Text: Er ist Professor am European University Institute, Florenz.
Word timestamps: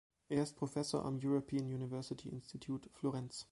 Er 0.29 0.41
ist 0.41 0.55
Professor 0.55 1.05
am 1.05 1.19
European 1.21 1.65
University 1.71 2.29
Institute, 2.29 2.89
Florenz. 2.91 3.45